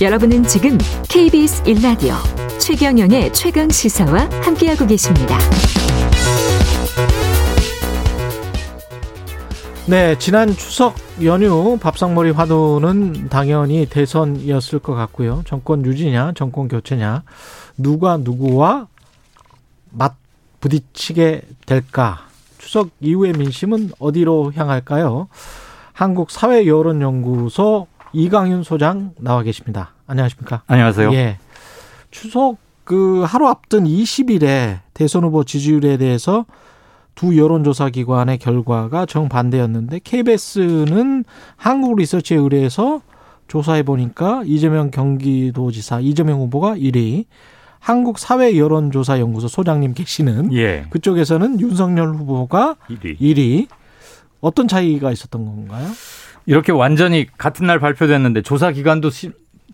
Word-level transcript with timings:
여러분은 0.00 0.42
지금 0.44 0.78
KBS 1.08 1.62
1라디오 1.64 2.14
최경영의 2.58 3.32
최강 3.32 3.68
시사와 3.68 4.28
함께하고 4.42 4.86
계십니다. 4.86 5.38
네, 9.86 10.16
지난 10.18 10.48
추석 10.48 10.94
연휴 11.22 11.76
밥상머리 11.80 12.30
화두는 12.30 13.28
당연히 13.28 13.86
대선이었을 13.86 14.78
것 14.78 14.94
같고요. 14.94 15.42
정권 15.46 15.84
유지냐, 15.84 16.32
정권 16.34 16.68
교체냐, 16.68 17.24
누가 17.76 18.16
누구와 18.16 18.86
맞 19.90 20.14
부딪히게 20.60 21.42
될까? 21.66 22.26
추석 22.58 22.90
이후의 23.00 23.32
민심은 23.32 23.90
어디로 23.98 24.52
향할까요? 24.54 25.28
한국 25.92 26.30
사회 26.30 26.66
여론 26.66 27.02
연구소 27.02 27.86
이강윤 28.12 28.62
소장 28.62 29.14
나와 29.18 29.42
계십니다. 29.42 29.94
안녕하십니까? 30.06 30.62
안녕하세요. 30.66 31.12
예. 31.14 31.38
추석 32.10 32.58
그 32.84 33.22
하루 33.22 33.48
앞둔 33.48 33.84
20일에 33.84 34.80
대선 34.92 35.24
후보 35.24 35.44
지지율에 35.44 35.96
대해서 35.96 36.44
두 37.14 37.36
여론조사 37.36 37.90
기관의 37.90 38.38
결과가 38.38 39.06
정반대였는데 39.06 40.00
KBS는 40.02 41.24
한국 41.56 41.96
리서치에 41.96 42.36
의뢰해서 42.36 43.02
조사해 43.48 43.82
보니까 43.82 44.42
이재명 44.46 44.90
경기도지사 44.90 46.00
이재명 46.00 46.40
후보가 46.40 46.76
1위, 46.76 47.26
한국 47.78 48.18
사회 48.18 48.56
여론조사 48.56 49.20
연구소 49.20 49.48
소장님 49.48 49.94
계시는 49.94 50.52
예. 50.54 50.86
그쪽에서는 50.90 51.60
윤석열 51.60 52.14
후보가 52.14 52.76
1위. 52.88 53.20
1위. 53.20 53.68
어떤 54.40 54.68
차이가 54.68 55.12
있었던 55.12 55.44
건가요? 55.44 55.86
이렇게 56.46 56.72
완전히 56.72 57.26
같은 57.38 57.66
날 57.66 57.78
발표됐는데 57.78 58.42
조사 58.42 58.70
기관도 58.72 59.10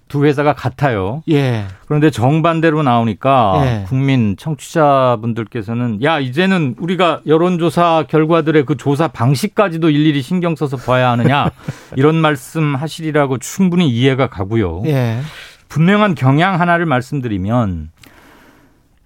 두 0.08 0.24
회사가 0.24 0.54
같아요. 0.54 1.22
예. 1.30 1.66
그런데 1.86 2.10
정반대로 2.10 2.82
나오니까 2.82 3.62
예. 3.64 3.84
국민 3.86 4.36
청취자분들께서는 4.36 6.02
야 6.02 6.18
이제는 6.18 6.76
우리가 6.78 7.20
여론조사 7.26 8.06
결과들의 8.08 8.64
그 8.64 8.76
조사 8.76 9.08
방식까지도 9.08 9.90
일일이 9.90 10.22
신경 10.22 10.56
써서 10.56 10.76
봐야 10.76 11.10
하느냐 11.10 11.50
이런 11.96 12.16
말씀하시리라고 12.16 13.38
충분히 13.38 13.88
이해가 13.90 14.28
가고요. 14.28 14.82
예. 14.86 15.20
분명한 15.68 16.14
경향 16.14 16.58
하나를 16.58 16.86
말씀드리면 16.86 17.90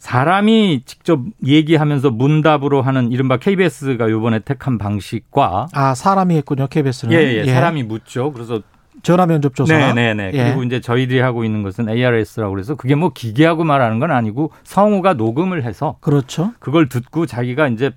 사람이 0.02 0.82
직접 0.84 1.20
얘기하면서 1.46 2.10
문답으로 2.10 2.82
하는 2.82 3.12
이른바 3.12 3.36
KBS가 3.36 4.10
요번에 4.10 4.40
택한 4.40 4.76
방식과 4.76 5.68
아, 5.72 5.94
사람이 5.94 6.34
했군요, 6.38 6.66
KBS는. 6.66 7.14
예, 7.14 7.34
예, 7.36 7.46
사람이 7.46 7.84
묻죠. 7.84 8.32
그래서 8.32 8.62
전화 9.04 9.26
면접 9.26 9.54
조사. 9.54 9.78
네, 9.78 9.92
네, 9.92 10.12
네. 10.12 10.32
예. 10.34 10.44
그리고 10.46 10.64
이제 10.64 10.80
저희들이 10.80 11.20
하고 11.20 11.44
있는 11.44 11.62
것은 11.62 11.88
ARS라고 11.88 12.52
그래서 12.52 12.74
그게 12.74 12.96
뭐 12.96 13.10
기계하고 13.10 13.62
말하는 13.62 14.00
건 14.00 14.10
아니고 14.10 14.50
성우가 14.64 15.14
녹음을 15.14 15.62
해서 15.62 15.98
그렇죠. 16.00 16.52
그걸 16.58 16.88
듣고 16.88 17.26
자기가 17.26 17.68
이제 17.68 17.92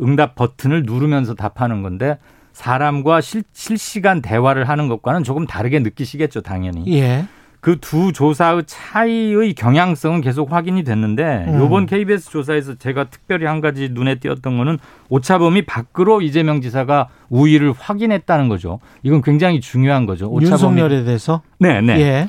응답 0.00 0.34
버튼을 0.34 0.82
누르면서 0.82 1.36
답하는 1.36 1.82
건데 1.82 2.18
사람과 2.52 3.20
실, 3.20 3.44
실시간 3.52 4.20
대화를 4.20 4.68
하는 4.68 4.88
것과는 4.88 5.22
조금 5.22 5.46
다르게 5.46 5.78
느끼시겠죠, 5.78 6.40
당연히. 6.40 6.92
예. 6.98 7.24
그 7.60 7.76
두 7.78 8.12
조사의 8.12 8.62
차이의 8.66 9.54
경향성은 9.54 10.22
계속 10.22 10.52
확인이 10.52 10.82
됐는데 10.82 11.44
음. 11.48 11.60
요번 11.60 11.86
KBS 11.86 12.30
조사에서 12.30 12.76
제가 12.76 13.04
특별히 13.04 13.46
한 13.46 13.60
가지 13.60 13.90
눈에 13.90 14.16
띄었던 14.16 14.56
거는 14.56 14.78
오차범위 15.10 15.62
밖으로 15.66 16.22
이재명 16.22 16.62
지사가 16.62 17.08
우위를 17.28 17.72
확인했다는 17.76 18.48
거죠. 18.48 18.80
이건 19.02 19.20
굉장히 19.22 19.60
중요한 19.60 20.06
거죠. 20.06 20.28
오차범위. 20.28 20.80
윤석열에 20.80 21.04
대해서. 21.04 21.42
네, 21.58 21.80
네. 21.80 22.00
예. 22.00 22.28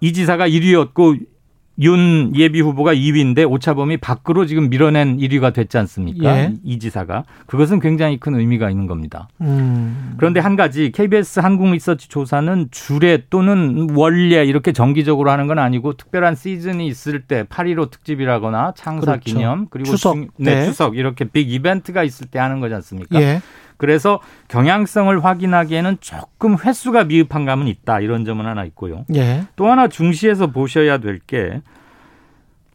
이 0.00 0.12
지사가 0.12 0.48
1위였고 0.48 1.31
윤 1.80 2.32
예비 2.36 2.60
후보가 2.60 2.94
2위인데 2.94 3.50
오차범위 3.50 3.96
밖으로 3.96 4.44
지금 4.44 4.68
밀어낸 4.68 5.16
1위가 5.16 5.54
됐지 5.54 5.78
않습니까? 5.78 6.38
예. 6.38 6.52
이 6.62 6.78
지사가 6.78 7.24
그것은 7.46 7.80
굉장히 7.80 8.18
큰 8.20 8.34
의미가 8.34 8.68
있는 8.68 8.86
겁니다. 8.86 9.28
음. 9.40 10.14
그런데 10.18 10.40
한 10.40 10.54
가지 10.54 10.92
KBS 10.92 11.40
한국 11.40 11.70
리서치 11.70 12.08
조사는 12.08 12.68
주례 12.70 13.22
또는 13.30 13.88
원례 13.94 14.44
이렇게 14.44 14.72
정기적으로 14.72 15.30
하는 15.30 15.46
건 15.46 15.58
아니고 15.58 15.94
특별한 15.94 16.34
시즌이 16.34 16.86
있을 16.86 17.22
때 17.22 17.44
8.15 17.44 17.90
특집이라거나 17.90 18.74
창사 18.76 19.12
그렇죠. 19.12 19.20
기념 19.24 19.66
그리고 19.70 19.90
추석 19.90 20.14
중- 20.14 20.28
네, 20.36 20.54
때. 20.60 20.66
추석 20.66 20.96
이렇게 20.96 21.24
빅 21.24 21.50
이벤트가 21.50 22.04
있을 22.04 22.26
때 22.26 22.38
하는 22.38 22.60
거지 22.60 22.74
않습니까? 22.74 23.20
예. 23.20 23.40
그래서 23.82 24.20
경향성을 24.46 25.24
확인하기에는 25.24 25.96
조금 26.00 26.56
횟수가 26.56 27.02
미흡한 27.02 27.44
감은 27.44 27.66
있다 27.66 27.98
이런 27.98 28.24
점은 28.24 28.46
하나 28.46 28.64
있고요. 28.66 29.04
예. 29.12 29.42
또 29.56 29.66
하나 29.68 29.88
중시해서 29.88 30.46
보셔야 30.52 30.98
될 30.98 31.18
게 31.26 31.60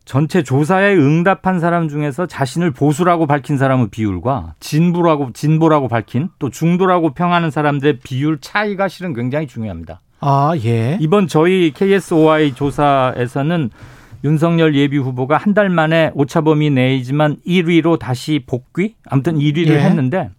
전체 0.04 0.44
조사에 0.44 0.96
응답한 0.96 1.62
사람 1.62 1.88
중에서 1.88 2.26
자신을 2.26 2.72
보수라고 2.72 3.26
밝힌 3.26 3.58
사람의 3.58 3.88
비율과 3.90 4.56
진보라고 4.60 5.32
진보라고 5.34 5.88
밝힌 5.88 6.28
또 6.40 6.50
중도라고 6.50 7.12
평하는 7.14 7.52
사람들의 7.52 8.00
비율 8.04 8.40
차이가 8.42 8.90
실은 8.90 9.14
굉장히 9.14 9.48
중요합니다. 9.48 10.02
아, 10.20 10.54
예. 10.66 10.98
이번 11.00 11.28
저희 11.28 11.72
KSOI 11.74 12.54
조사에서는 12.54 13.70
윤석열 14.26 14.76
예비 14.76 14.98
후보가 14.98 15.38
한 15.38 15.54
달 15.54 15.70
만에 15.70 16.12
오차범위 16.16 16.70
내이지만 16.72 17.38
1위로 17.48 17.98
다시 18.00 18.44
복귀? 18.46 18.96
아무튼 19.10 19.38
1위를 19.38 19.68
예. 19.70 19.80
했는데 19.80 20.32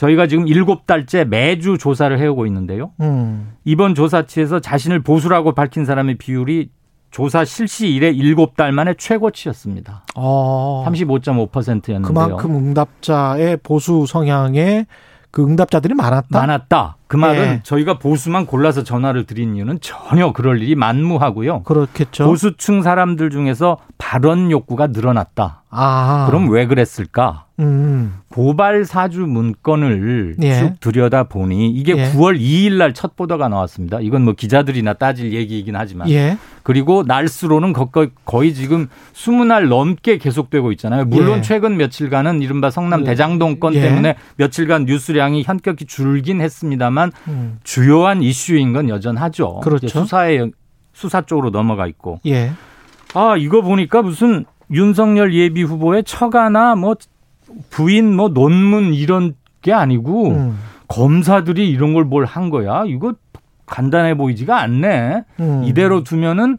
저희가 0.00 0.26
지금 0.26 0.46
7달째 0.46 1.26
매주 1.26 1.76
조사를 1.76 2.18
해오고 2.18 2.46
있는데요. 2.46 2.92
음. 3.02 3.52
이번 3.66 3.94
조사치에서 3.94 4.60
자신을 4.60 5.00
보수라고 5.02 5.52
밝힌 5.52 5.84
사람의 5.84 6.16
비율이 6.16 6.70
조사 7.10 7.44
실시 7.44 7.88
이래 7.90 8.10
7달 8.10 8.70
만에 8.70 8.94
최고치였습니다. 8.94 10.04
어. 10.16 10.84
35.5%였는데요. 10.86 12.00
그만큼 12.02 12.56
응답자의 12.56 13.58
보수 13.62 14.06
성향의 14.08 14.86
그 15.30 15.44
응답자들이 15.44 15.92
많았다. 15.92 16.26
많았다. 16.30 16.96
그 17.06 17.16
말은 17.16 17.42
예. 17.42 17.60
저희가 17.62 17.98
보수만 17.98 18.46
골라서 18.46 18.82
전화를 18.82 19.26
드린 19.26 19.54
이유는 19.54 19.80
전혀 19.80 20.32
그럴 20.32 20.62
일이 20.62 20.74
만무하고요. 20.76 21.64
그렇겠죠. 21.64 22.24
보수층 22.24 22.82
사람들 22.82 23.30
중에서 23.30 23.76
발언 24.10 24.50
욕구가 24.50 24.88
늘어났다. 24.88 25.62
아. 25.70 26.26
그럼 26.28 26.50
왜 26.50 26.66
그랬을까? 26.66 27.44
음. 27.60 28.14
고발 28.28 28.84
사주 28.84 29.20
문건을 29.20 30.34
예. 30.42 30.58
쭉 30.58 30.80
들여다 30.80 31.24
보니 31.24 31.70
이게 31.70 31.96
예. 31.96 32.10
9월 32.10 32.36
2일 32.36 32.72
날 32.72 32.92
첫 32.92 33.14
보도가 33.14 33.46
나왔습니다. 33.46 34.00
이건 34.00 34.24
뭐 34.24 34.34
기자들이나 34.34 34.94
따질 34.94 35.32
얘기이긴 35.32 35.76
하지만 35.76 36.10
예. 36.10 36.38
그리고 36.64 37.04
날수로는 37.06 37.72
거의, 37.72 38.10
거의 38.24 38.52
지금 38.52 38.88
20날 39.14 39.68
넘게 39.68 40.18
계속되고 40.18 40.72
있잖아요. 40.72 41.04
물론 41.04 41.38
예. 41.38 41.42
최근 41.42 41.76
며칠간은 41.76 42.42
이른바 42.42 42.68
성남 42.72 43.02
예. 43.02 43.04
대장동 43.04 43.60
건 43.60 43.74
예. 43.74 43.80
때문에 43.80 44.16
며칠간 44.38 44.86
뉴스량이 44.86 45.44
현격히 45.44 45.84
줄긴 45.84 46.40
했습니다만 46.40 47.12
음. 47.28 47.58
주요한 47.62 48.24
이슈인 48.24 48.72
건 48.72 48.88
여전하죠. 48.88 49.60
그렇죠. 49.60 49.86
수사에 49.86 50.50
수사 50.92 51.20
쪽으로 51.22 51.50
넘어가 51.50 51.86
있고. 51.86 52.18
예. 52.26 52.50
아, 53.14 53.36
이거 53.36 53.60
보니까 53.62 54.02
무슨 54.02 54.44
윤석열 54.70 55.34
예비 55.34 55.62
후보의 55.62 56.04
처가나 56.04 56.76
뭐 56.76 56.94
부인 57.70 58.14
뭐 58.14 58.28
논문 58.28 58.94
이런 58.94 59.34
게 59.62 59.72
아니고 59.72 60.28
음. 60.30 60.58
검사들이 60.88 61.68
이런 61.68 61.92
걸 61.94 62.04
뭘 62.04 62.24
한 62.26 62.50
거야. 62.50 62.84
이거 62.86 63.14
간단해 63.66 64.16
보이지가 64.16 64.60
않네. 64.60 65.24
음. 65.40 65.62
이대로 65.64 66.02
두면은 66.02 66.56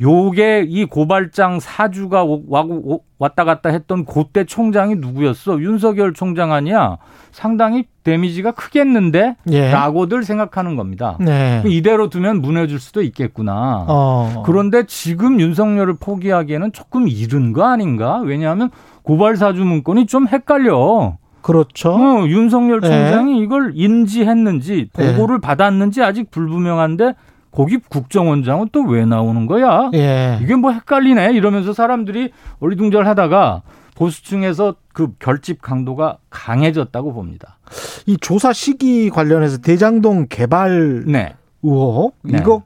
요게 0.00 0.66
이 0.68 0.84
고발장 0.84 1.58
사주가 1.60 2.22
오- 2.24 2.44
와고 2.48 2.74
오- 2.84 3.00
왔다 3.18 3.44
갔다 3.44 3.70
했던 3.70 4.04
그때 4.04 4.44
총장이 4.44 4.94
누구였어? 4.96 5.60
윤석열 5.60 6.12
총장 6.14 6.52
아니야? 6.52 6.98
상당히 7.32 7.84
데미지가 8.04 8.52
크겠는데? 8.52 9.36
예. 9.50 9.70
라고들 9.72 10.22
생각하는 10.22 10.76
겁니다. 10.76 11.16
네. 11.20 11.62
이대로 11.66 12.08
두면 12.10 12.40
무너질 12.40 12.78
수도 12.78 13.02
있겠구나. 13.02 13.84
어. 13.88 14.42
그런데 14.46 14.84
지금 14.86 15.40
윤석열을 15.40 15.96
포기하기에는 16.00 16.72
조금 16.72 17.08
이른 17.08 17.52
거 17.52 17.64
아닌가? 17.64 18.20
왜냐하면 18.24 18.70
고발 19.02 19.36
사주 19.36 19.64
문건이 19.64 20.06
좀 20.06 20.28
헷갈려. 20.28 21.16
그렇죠. 21.42 21.90
어, 21.92 22.26
윤석열 22.28 22.80
네. 22.80 22.88
총장이 22.88 23.40
이걸 23.40 23.72
인지했는지 23.74 24.90
보고를 24.92 25.40
받았는지 25.40 26.02
아직 26.02 26.30
불분명한데 26.30 27.14
거기 27.58 27.76
국정원장은 27.76 28.68
또 28.70 28.82
왜 28.88 29.04
나오는 29.04 29.46
거야? 29.46 29.90
예. 29.94 30.38
이게 30.40 30.54
뭐 30.54 30.70
헷갈리네 30.70 31.32
이러면서 31.32 31.72
사람들이 31.72 32.30
어리둥절하다가 32.60 33.62
보수층에서 33.96 34.76
그 34.92 35.12
결집 35.18 35.60
강도가 35.60 36.18
강해졌다고 36.30 37.12
봅니다. 37.12 37.58
이 38.06 38.16
조사 38.20 38.52
시기 38.52 39.10
관련해서 39.10 39.58
대장동 39.58 40.26
개발 40.28 41.02
네. 41.06 41.34
의혹 41.64 42.16
네. 42.22 42.38
이거 42.38 42.62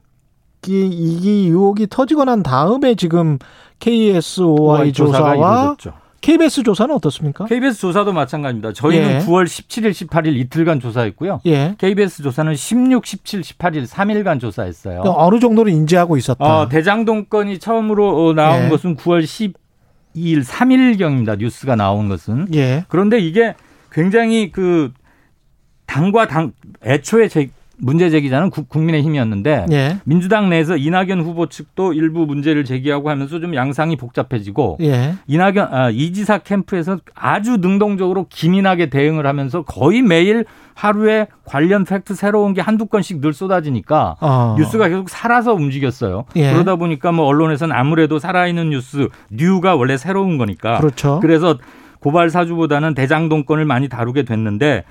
이, 0.67 0.71
이 0.71 1.47
의혹이 1.47 1.87
터지고 1.89 2.25
난 2.25 2.43
다음에 2.43 2.93
지금 2.93 3.39
KSOI 3.79 4.93
조사와 4.93 5.33
이루어졌죠. 5.35 5.93
KBS 6.23 6.63
조사는 6.63 6.95
어떻습니까? 6.95 7.45
KBS 7.45 7.81
조사도 7.81 8.13
마찬가지입니다. 8.13 8.71
저희는 8.71 9.09
예. 9.09 9.19
9월 9.19 9.43
17일, 9.43 9.91
18일 9.91 10.37
이틀간 10.37 10.79
조사했고요. 10.79 11.41
예. 11.45 11.75
KBS 11.77 12.23
조사는 12.23 12.55
16, 12.55 13.05
17, 13.05 13.41
18일 13.41 13.85
3일간 13.85 14.39
조사했어요. 14.39 15.01
어느 15.05 15.41
정도로 15.41 15.69
인지하고 15.69 16.15
있었다. 16.15 16.61
어, 16.61 16.69
대장동 16.69 17.25
건이 17.25 17.59
처음으로 17.59 18.27
어, 18.27 18.33
나온 18.33 18.65
예. 18.65 18.69
것은 18.69 18.95
9월 18.95 19.23
12일 19.23 20.45
3일경입니다. 20.45 21.37
뉴스가 21.37 21.75
나온 21.75 22.07
것은. 22.07 22.47
예. 22.55 22.85
그런데 22.87 23.19
이게 23.19 23.53
굉장히 23.91 24.49
그 24.53 24.93
당과 25.87 26.27
당 26.27 26.53
애초에 26.85 27.27
제, 27.27 27.49
문제 27.79 28.09
제기자는 28.09 28.49
국- 28.51 28.69
국민의힘이었는데 28.69 29.65
예. 29.71 29.97
민주당 30.05 30.49
내에서 30.49 30.77
이낙연 30.77 31.21
후보 31.21 31.47
측도 31.47 31.93
일부 31.93 32.25
문제를 32.25 32.65
제기하고 32.65 33.09
하면서 33.09 33.39
좀 33.39 33.55
양상이 33.55 33.95
복잡해지고 33.95 34.77
예. 34.81 35.15
이낙연 35.27 35.67
아, 35.73 35.89
이지사 35.89 36.39
캠프에서 36.39 36.99
아주 37.15 37.57
능동적으로 37.57 38.27
기민하게 38.29 38.89
대응을 38.89 39.25
하면서 39.25 39.63
거의 39.63 40.01
매일 40.03 40.45
하루에 40.75 41.27
관련 41.45 41.83
팩트 41.83 42.13
새로운 42.15 42.53
게 42.53 42.61
한두 42.61 42.85
건씩 42.85 43.21
늘 43.21 43.33
쏟아지니까 43.33 44.15
어. 44.21 44.55
뉴스가 44.57 44.87
계속 44.89 45.09
살아서 45.09 45.53
움직였어요. 45.53 46.25
예. 46.35 46.51
그러다 46.53 46.75
보니까 46.75 47.11
뭐 47.11 47.25
언론에서는 47.25 47.75
아무래도 47.75 48.19
살아있는 48.19 48.69
뉴스 48.69 49.09
new가 49.31 49.75
원래 49.75 49.97
새로운 49.97 50.37
거니까 50.37 50.77
그렇죠. 50.77 51.19
그래서 51.21 51.57
고발 51.99 52.29
사주보다는 52.29 52.93
대장동 52.93 53.45
건을 53.45 53.65
많이 53.65 53.89
다루게 53.89 54.23
됐는데 54.23 54.83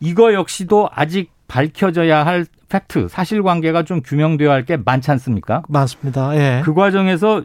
이거 0.00 0.32
역시도 0.32 0.88
아직 0.92 1.30
밝혀져야 1.48 2.24
할 2.26 2.46
팩트, 2.68 3.08
사실관계가 3.08 3.84
좀 3.84 4.00
규명되어야 4.02 4.52
할 4.54 4.64
게 4.64 4.76
많지 4.76 5.10
않습니까? 5.12 5.62
맞습니다. 5.68 6.34
예. 6.36 6.62
그 6.64 6.74
과정에서 6.74 7.42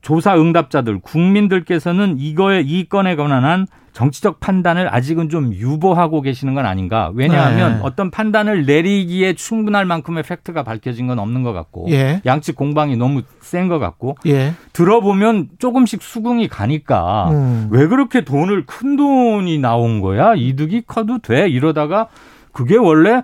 조사 0.00 0.34
응답자들, 0.34 1.00
국민들께서는 1.00 2.16
이거에 2.18 2.62
이 2.64 2.88
건에 2.88 3.16
관한 3.16 3.66
정치적 3.92 4.38
판단을 4.40 4.88
아직은 4.94 5.28
좀 5.28 5.52
유보하고 5.52 6.22
계시는 6.22 6.54
건 6.54 6.64
아닌가. 6.64 7.10
왜냐하면 7.12 7.74
네. 7.74 7.80
어떤 7.82 8.10
판단을 8.10 8.64
내리기에 8.64 9.34
충분할 9.34 9.84
만큼의 9.84 10.22
팩트가 10.22 10.62
밝혀진 10.62 11.08
건 11.08 11.18
없는 11.18 11.42
것 11.42 11.52
같고 11.52 11.88
예. 11.90 12.22
양측 12.24 12.54
공방이 12.56 12.96
너무 12.96 13.22
센 13.40 13.68
것 13.68 13.78
같고 13.80 14.16
예. 14.26 14.54
들어보면 14.72 15.48
조금씩 15.58 16.00
수긍이 16.02 16.48
가니까 16.48 17.30
음. 17.32 17.68
왜 17.70 17.86
그렇게 17.88 18.22
돈을 18.24 18.64
큰 18.64 18.96
돈이 18.96 19.58
나온 19.58 20.00
거야? 20.00 20.34
이득이 20.34 20.84
커도 20.86 21.18
돼? 21.18 21.48
이러다가 21.48 22.06
그게 22.52 22.76
원래 22.76 23.22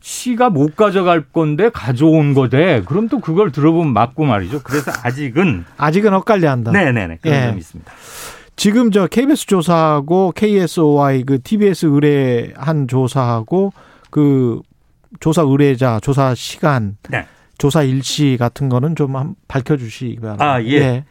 시가 0.00 0.50
못 0.50 0.76
가져갈 0.76 1.22
건데 1.22 1.70
가져온 1.72 2.32
거대. 2.34 2.82
그럼 2.86 3.08
또 3.08 3.20
그걸 3.20 3.52
들어보면 3.52 3.92
맞고 3.92 4.24
말이죠. 4.24 4.60
그래서 4.62 4.90
아직은 5.02 5.64
아직은 5.76 6.14
엇갈려 6.14 6.50
한다. 6.50 6.72
네 6.72 6.90
네 6.92 7.06
네 7.06 7.18
그런 7.20 7.36
예. 7.36 7.46
점이 7.46 7.58
있습니다. 7.58 7.92
지금 8.56 8.90
저 8.90 9.06
KBS 9.06 9.46
조사하고 9.46 10.32
KSOI 10.34 11.24
그 11.24 11.40
TBS 11.42 11.86
의뢰한 11.86 12.88
조사하고 12.88 13.72
그 14.10 14.60
조사 15.20 15.42
의뢰자 15.42 16.00
조사 16.02 16.34
시간 16.34 16.96
네. 17.08 17.26
조사 17.58 17.82
일시 17.82 18.36
같은 18.38 18.68
거는 18.68 18.96
좀 18.96 19.16
한- 19.16 19.34
밝혀 19.48 19.76
주시기 19.76 20.16
바랍니다. 20.20 20.52
아, 20.54 20.62
예. 20.64 21.04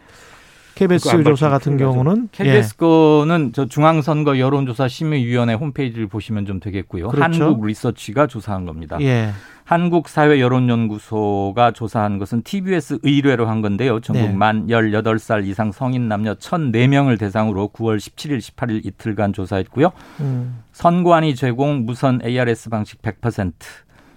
KBS 0.80 1.24
조사 1.24 1.50
같은. 1.50 1.78
경우는 1.78 2.30
KBS 2.31 2.78
거는 2.78 3.52
저 3.54 3.66
중앙선거 3.66 4.40
여론조사 4.40 4.88
심의위원회 4.88 5.54
홈페이지를 5.54 6.08
보시면 6.08 6.46
좀 6.46 6.62
되겠고요. 6.62 7.10
그렇죠. 7.10 7.44
한국 7.44 7.66
리서치가 7.66 8.28
조사한 8.28 8.66
겁니다. 8.66 8.98
예, 9.02 9.06
예. 9.06 9.31
한국사회여론연구소가 9.66 11.72
조사한 11.72 12.18
것은 12.18 12.44
TBS 12.44 13.00
의뢰로 13.04 13.48
한 13.48 13.62
건데요. 13.62 14.00
전국 14.00 14.30
네. 14.30 14.34
만 14.34 14.68
18살 14.68 15.46
이상 15.46 15.74
성인 15.74 16.08
남녀 16.08 16.36
1,004명을 16.36 17.20
대상으로 17.20 17.72
9월 17.74 17.98
17일, 17.98 18.40
18일 18.40 18.86
이틀간 18.86 19.34
조사했고요. 19.34 19.92
음, 20.22 20.64
선관위 20.72 21.36
제공 21.36 21.86
무선 21.86 22.22
ARS 22.24 22.70
방식 22.70 23.02
100%, 23.02 23.52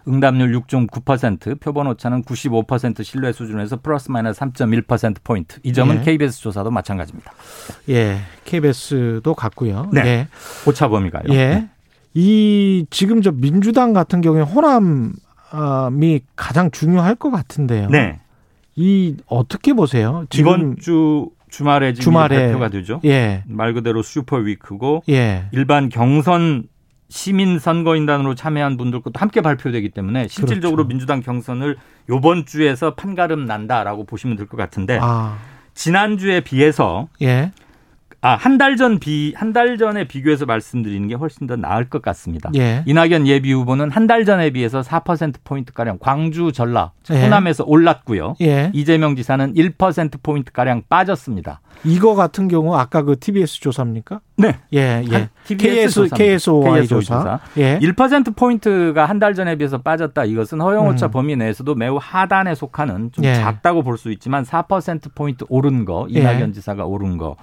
응답률 0.08 0.52
6.9%, 0.60 1.60
표본 1.60 1.86
오차는 1.88 2.22
95% 2.24 3.04
신뢰 3.04 3.32
수준에서 3.32 3.78
플러스 3.82 4.10
마이너스 4.10 4.40
3.1%포인트. 4.40 5.60
이 5.62 5.72
점은 5.72 6.00
예. 6.00 6.02
KBS 6.02 6.40
조사도 6.40 6.70
마찬가지입니다. 6.70 7.32
예. 7.90 8.18
KBS도 8.44 9.34
같고요. 9.34 9.90
네. 9.92 10.00
예. 10.06 10.28
오차 10.66 10.88
범위가요. 10.88 11.24
예. 11.30 11.34
네. 11.34 11.68
이 12.14 12.86
지금 12.90 13.22
저 13.22 13.30
민주당 13.30 13.92
같은 13.92 14.20
경우에 14.20 14.42
호남이 14.42 16.20
가장 16.36 16.70
중요할 16.70 17.14
것 17.14 17.30
같은데요. 17.30 17.88
네. 17.88 18.20
이 18.76 19.16
어떻게 19.26 19.72
보세요? 19.72 20.24
이번 20.34 20.76
주 20.78 21.30
주말에 21.48 21.92
지금 21.92 22.04
주말에. 22.04 22.36
발표가 22.36 22.68
되죠. 22.68 23.00
예. 23.04 23.44
말 23.46 23.74
그대로 23.74 24.02
슈퍼 24.02 24.36
위크고 24.36 25.04
예. 25.10 25.44
일반 25.52 25.88
경선 25.90 26.64
시민 27.12 27.58
선거인단으로 27.58 28.34
참여한 28.34 28.78
분들 28.78 29.02
것도 29.02 29.20
함께 29.20 29.42
발표되기 29.42 29.90
때문에 29.90 30.28
실질적으로 30.28 30.76
그렇죠. 30.78 30.88
민주당 30.88 31.20
경선을 31.20 31.76
요번 32.08 32.46
주에서 32.46 32.94
판가름 32.94 33.44
난다라고 33.44 34.04
보시면 34.04 34.38
될 34.38 34.46
것 34.46 34.56
같은데 34.56 34.98
아. 35.00 35.36
지난주에 35.74 36.40
비해서 36.40 37.08
예. 37.20 37.52
아, 38.24 38.36
한 38.36 38.56
달 38.56 38.76
전 38.76 39.00
비, 39.00 39.34
한 39.36 39.52
달 39.52 39.76
전에 39.76 40.04
비교해서 40.06 40.46
말씀드리는 40.46 41.08
게 41.08 41.14
훨씬 41.16 41.48
더 41.48 41.56
나을 41.56 41.88
것 41.88 42.02
같습니다. 42.02 42.50
예. 42.54 42.84
이낙연 42.86 43.26
예비 43.26 43.52
후보는 43.52 43.90
한 43.90 44.06
달 44.06 44.24
전에 44.24 44.50
비해서 44.50 44.80
4%포인트가량 44.80 45.98
광주, 46.00 46.52
전라, 46.52 46.92
예. 47.10 47.20
호남에서 47.24 47.64
올랐고요. 47.66 48.36
예. 48.40 48.70
이재명 48.74 49.16
지사는 49.16 49.54
1%포인트가량 49.54 50.82
빠졌습니다. 50.88 51.60
이거 51.84 52.14
같은 52.14 52.46
경우 52.46 52.76
아까 52.76 53.02
그 53.02 53.18
TBS 53.18 53.58
조사입니까? 53.60 54.20
네. 54.36 54.56
예, 54.72 55.02
예. 55.10 55.14
한- 55.16 55.28
TBS 55.44 56.08
KS. 56.08 56.14
KSOI 56.14 56.70
KSOI 56.72 56.86
조사. 56.86 57.14
조사. 57.18 57.40
예. 57.56 57.78
1%포인트가 57.80 59.04
한 59.06 59.18
달 59.18 59.34
전에 59.34 59.56
비해서 59.56 59.78
빠졌다. 59.82 60.24
이것은 60.26 60.60
허용 60.60 60.86
오차 60.88 61.06
음. 61.06 61.10
범위 61.10 61.34
내에서도 61.36 61.74
매우 61.74 61.98
하단에 62.00 62.54
속하는 62.54 63.10
좀 63.12 63.24
예. 63.24 63.34
작다고 63.34 63.82
볼 63.82 63.96
수 63.98 64.12
있지만 64.12 64.44
4%포인트 64.44 65.44
오른 65.48 65.84
거, 65.84 66.06
예. 66.10 66.20
이낙연 66.20 66.52
지사가 66.52 66.84
오른 66.86 67.18
거. 67.18 67.36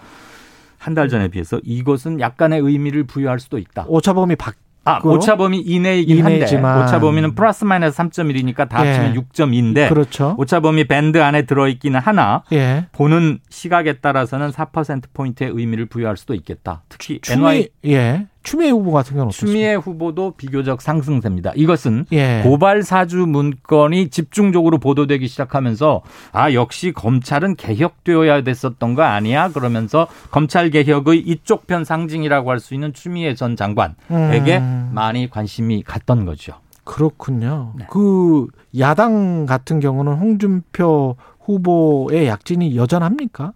한 0.79 0.95
달 0.95 1.07
전에 1.09 1.27
비해서 1.27 1.59
이것은 1.63 2.19
약간의 2.19 2.59
의미를 2.61 3.03
부여할 3.03 3.39
수도 3.39 3.57
있다. 3.59 3.85
오차범위 3.87 4.35
밖 4.37 4.55
아, 4.85 4.93
밖으로? 4.95 5.15
오차 5.15 5.35
범위 5.35 5.59
이내이긴 5.59 6.23
한데 6.23 6.37
이내지만. 6.37 6.83
오차 6.83 6.99
범위는 7.01 7.35
플러스 7.35 7.65
마이너스 7.65 7.97
3.1이니까 7.97 8.67
다 8.69 8.83
예. 8.85 8.91
합치면 8.93 9.13
6.2인데 9.33 9.89
그렇죠. 9.89 10.35
오차 10.39 10.61
범위 10.61 10.85
밴드 10.87 11.21
안에 11.21 11.43
들어 11.43 11.67
있기는 11.67 11.99
하나 11.99 12.43
예. 12.53 12.87
보는 12.93 13.39
시각에 13.49 13.93
따라서는 13.97 14.49
4% 14.51 15.03
포인트의 15.13 15.51
의미를 15.53 15.85
부여할 15.85 16.15
수도 16.17 16.33
있겠다. 16.33 16.83
특히 16.89 17.19
추미 17.21 17.37
NY 17.39 17.67
예. 17.87 18.27
추미애 18.41 18.69
후보 18.69 18.91
같은 18.91 19.12
경우는 19.12 19.27
어떻습니까? 19.27 19.51
추미애 19.53 19.75
후보도 19.75 20.31
비교적 20.38 20.81
상승세입니다. 20.81 21.51
이것은 21.56 22.06
예. 22.13 22.41
고발 22.44 22.83
사주 22.83 23.25
문건이 23.27 24.09
집중적으로 24.09 24.77
보도되기 24.77 25.27
시작하면서 25.27 26.02
아 26.31 26.54
역시 26.54 26.92
검찰은 26.94 27.56
개혁되어야 27.57 28.42
됐었던 28.44 28.95
거 28.95 29.04
아니야? 29.04 29.49
그러면서 29.49 30.07
검찰 30.31 30.69
개혁의 30.69 31.19
이쪽 31.19 31.68
편 31.68 31.83
상징이라고 31.83 32.49
할 32.49 32.59
수 32.59 32.73
있는 32.73 32.94
추미애 32.94 33.35
전 33.35 33.56
장관에게 33.56 34.57
음. 34.57 34.92
많이 34.94 35.30
관심이 35.30 35.83
갔던 35.83 36.25
거죠. 36.25 36.54
그렇군요. 36.83 37.73
네. 37.78 37.85
그 37.90 38.47
야당 38.80 39.45
같은 39.45 39.80
경우는 39.80 40.13
홍준표 40.13 41.16
후보의 41.42 42.28
약진이 42.28 42.75
여전합니까? 42.75 43.54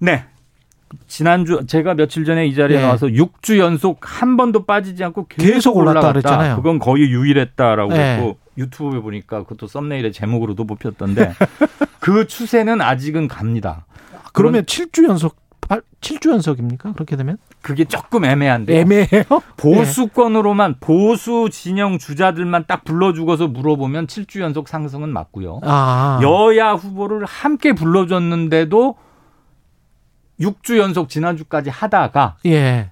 네. 0.00 0.24
지난주 1.06 1.64
제가 1.66 1.94
며칠 1.94 2.24
전에 2.24 2.46
이 2.46 2.54
자리에 2.54 2.78
네. 2.78 2.82
나와서 2.82 3.06
6주 3.06 3.58
연속 3.58 3.98
한 4.02 4.36
번도 4.36 4.64
빠지지 4.64 5.02
않고 5.04 5.26
계속, 5.26 5.52
계속 5.52 5.76
올랐다. 5.76 6.12
그랬잖아요. 6.12 6.56
그건 6.56 6.78
거의 6.78 7.10
유일했다라고 7.10 7.92
네. 7.92 8.16
했고 8.16 8.38
유튜브에 8.58 9.00
보니까 9.00 9.42
그것도 9.44 9.66
썸네일의 9.66 10.12
제목으로도 10.12 10.66
뽑혔던데 10.66 11.34
그 12.00 12.26
추세는 12.26 12.80
아직은 12.80 13.28
갑니다. 13.28 13.86
그러면 14.32 14.64
7주 14.64 15.08
연속 15.08 15.36
8, 15.62 15.82
7주 16.00 16.30
연속입니까? 16.30 16.92
그렇게 16.92 17.16
되면 17.16 17.38
그게 17.62 17.84
조금 17.84 18.24
애매한데 18.24 18.80
애매해요. 18.80 19.24
보수권으로만 19.56 20.76
보수 20.80 21.48
진영 21.50 21.98
주자들만 21.98 22.64
딱 22.66 22.84
불러 22.84 23.12
죽어서 23.12 23.46
물어보면 23.46 24.06
7주 24.08 24.40
연속 24.40 24.68
상승은 24.68 25.10
맞고요. 25.10 25.60
아. 25.62 26.20
여야 26.22 26.72
후보를 26.72 27.24
함께 27.24 27.72
불러줬는데도 27.72 28.96
6주 30.42 30.78
연속 30.78 31.08
지난주까지 31.08 31.70
하다가 31.70 32.36
예. 32.46 32.90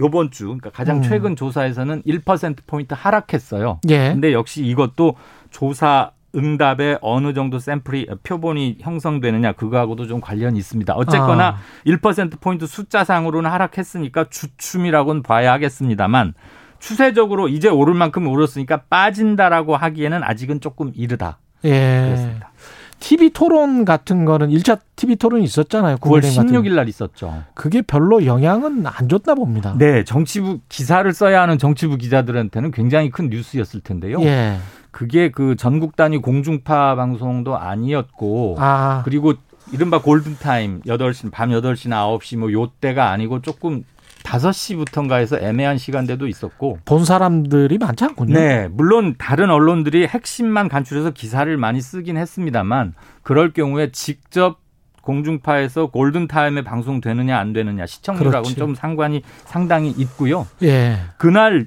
요번 0.00 0.30
주 0.30 0.44
그러니까 0.44 0.70
가장 0.70 0.98
음. 0.98 1.02
최근 1.02 1.36
조사에서는 1.36 2.02
1% 2.02 2.56
포인트 2.66 2.94
하락했어요. 2.96 3.80
예. 3.88 4.10
근데 4.12 4.32
역시 4.32 4.64
이것도 4.64 5.16
조사 5.50 6.12
응답에 6.36 6.98
어느 7.00 7.32
정도 7.32 7.58
샘플이 7.58 8.06
표본이 8.22 8.78
형성되느냐 8.80 9.52
그거하고도 9.52 10.06
좀 10.06 10.20
관련이 10.20 10.58
있습니다. 10.58 10.94
어쨌거나 10.94 11.48
아. 11.48 11.56
1% 11.86 12.40
포인트 12.40 12.66
숫자상으로는 12.66 13.50
하락했으니까 13.50 14.24
주춤이라고는 14.28 15.22
봐야 15.22 15.52
하겠습니다만 15.52 16.34
추세적으로 16.78 17.48
이제 17.48 17.68
오를 17.68 17.94
만큼 17.94 18.28
오랐으니까 18.28 18.82
빠진다라고 18.90 19.76
하기에는 19.76 20.22
아직은 20.22 20.60
조금 20.60 20.92
이르다. 20.94 21.38
예. 21.64 22.04
그렇습니다. 22.06 22.52
TV 23.00 23.30
토론 23.30 23.84
같은 23.84 24.24
거는 24.24 24.48
1차 24.48 24.80
TV 24.96 25.16
토론이 25.16 25.44
있었잖아요. 25.44 25.96
9월 25.96 26.00
국민의힘 26.00 26.42
같은 26.42 26.62
16일 26.62 26.74
날 26.74 26.88
있었죠. 26.88 27.44
그게 27.54 27.82
별로 27.82 28.24
영향은 28.24 28.86
안 28.86 29.08
줬나 29.08 29.34
봅니다. 29.34 29.74
네, 29.78 30.04
정치부 30.04 30.58
기사를 30.68 31.10
써야 31.12 31.42
하는 31.42 31.58
정치부 31.58 31.96
기자들한테는 31.96 32.70
굉장히 32.70 33.10
큰 33.10 33.28
뉴스였을 33.30 33.80
텐데요. 33.80 34.20
예. 34.22 34.56
그게 34.90 35.30
그 35.30 35.54
전국 35.56 35.96
단위 35.96 36.18
공중파 36.18 36.96
방송도 36.96 37.56
아니었고 37.56 38.56
아, 38.58 39.02
그리고 39.04 39.34
이른바 39.72 40.00
골든타임 40.00 40.80
8시, 40.82 41.30
밤 41.30 41.50
8시나 41.50 42.18
9시 42.18 42.38
뭐 42.38 42.52
요때가 42.52 43.10
아니고 43.10 43.42
조금 43.42 43.84
5시부터인가 44.28 45.18
해서 45.18 45.38
애매한 45.38 45.78
시간대도 45.78 46.26
있었고. 46.26 46.78
본 46.84 47.04
사람들이 47.04 47.78
많지 47.78 48.04
않군요. 48.04 48.34
네, 48.34 48.68
물론 48.68 49.14
다른 49.16 49.50
언론들이 49.50 50.06
핵심만 50.06 50.68
간추려서 50.68 51.10
기사를 51.10 51.54
많이 51.56 51.80
쓰긴 51.80 52.16
했습니다만 52.16 52.94
그럴 53.22 53.52
경우에 53.52 53.90
직접 53.90 54.60
공중파에서 55.02 55.86
골든 55.86 56.28
타임에 56.28 56.62
방송되느냐 56.62 57.38
안 57.38 57.54
되느냐 57.54 57.86
시청률하고는 57.86 58.42
그렇지. 58.42 58.56
좀 58.56 58.74
상관이 58.74 59.22
상당히 59.46 59.88
있고요. 59.96 60.46
예. 60.62 60.98
그날 61.16 61.66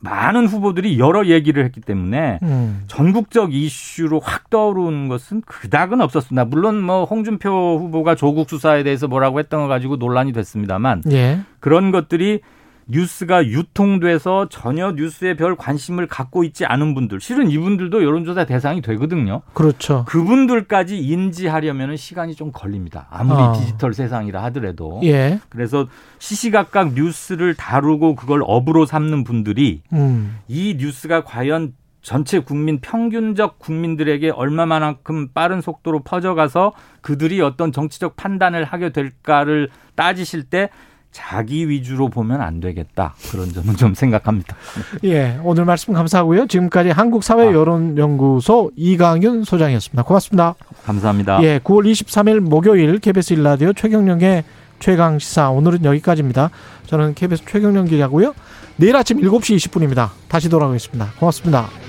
많은 0.00 0.46
후보들이 0.46 0.98
여러 0.98 1.26
얘기를 1.26 1.64
했기 1.64 1.80
때문에 1.80 2.38
음. 2.42 2.84
전국적 2.86 3.52
이슈로 3.52 4.20
확 4.20 4.48
떠오르는 4.50 5.08
것은 5.08 5.42
그닥은 5.44 6.00
없었습니다. 6.00 6.44
물론 6.44 6.80
뭐 6.80 7.04
홍준표 7.04 7.78
후보가 7.80 8.14
조국 8.14 8.48
수사에 8.48 8.84
대해서 8.84 9.08
뭐라고 9.08 9.40
했던 9.40 9.62
거 9.62 9.68
가지고 9.68 9.96
논란이 9.96 10.32
됐습니다만 10.32 11.02
예. 11.10 11.40
그런 11.60 11.90
것들이 11.90 12.40
뉴스가 12.88 13.46
유통돼서 13.46 14.48
전혀 14.48 14.92
뉴스에 14.92 15.34
별 15.34 15.56
관심을 15.56 16.06
갖고 16.06 16.42
있지 16.42 16.64
않은 16.64 16.94
분들, 16.94 17.20
실은 17.20 17.50
이분들도 17.50 18.02
여론조사 18.02 18.46
대상이 18.46 18.80
되거든요. 18.82 19.42
그렇죠. 19.52 20.04
그분들까지 20.08 20.98
인지하려면 20.98 21.96
시간이 21.96 22.34
좀 22.34 22.50
걸립니다. 22.52 23.06
아무리 23.10 23.40
아. 23.40 23.52
디지털 23.52 23.92
세상이라 23.92 24.42
하더라도. 24.44 25.00
예. 25.04 25.38
그래서 25.50 25.86
시시각각 26.18 26.94
뉴스를 26.94 27.54
다루고 27.54 28.16
그걸 28.16 28.42
업으로 28.44 28.86
삼는 28.86 29.24
분들이 29.24 29.82
음. 29.92 30.38
이 30.48 30.76
뉴스가 30.78 31.24
과연 31.24 31.74
전체 32.00 32.38
국민 32.38 32.80
평균적 32.80 33.58
국민들에게 33.58 34.30
얼마만큼 34.30 35.28
빠른 35.34 35.60
속도로 35.60 36.00
퍼져가서 36.04 36.72
그들이 37.02 37.42
어떤 37.42 37.70
정치적 37.70 38.16
판단을 38.16 38.64
하게 38.64 38.90
될까를 38.90 39.68
따지실 39.94 40.44
때 40.44 40.70
자기 41.10 41.68
위주로 41.68 42.08
보면 42.08 42.40
안 42.40 42.60
되겠다 42.60 43.14
그런 43.30 43.52
점은 43.52 43.76
좀 43.76 43.94
생각합니다. 43.94 44.56
예. 45.04 45.38
오늘 45.42 45.64
말씀 45.64 45.92
감사하고요. 45.94 46.46
지금까지 46.46 46.90
한국사회 46.90 47.52
여론연구소 47.52 48.72
이강윤 48.76 49.44
소장이었습니다. 49.44 50.02
고맙습니다. 50.02 50.54
감사합니다. 50.84 51.42
예. 51.42 51.58
9월 51.58 51.90
23일 51.90 52.40
목요일 52.40 52.98
KBS 52.98 53.34
일라디오 53.34 53.72
최경령의 53.72 54.44
최강 54.78 55.18
시사 55.18 55.50
오늘은 55.50 55.84
여기까지입니다. 55.84 56.50
저는 56.86 57.14
KBS 57.14 57.44
최경령 57.46 57.86
기자고요. 57.86 58.34
내일 58.76 58.94
아침 58.96 59.18
7시 59.20 59.56
20분입니다. 59.56 60.10
다시 60.28 60.48
돌아오겠습니다. 60.48 61.14
고맙습니다. 61.18 61.87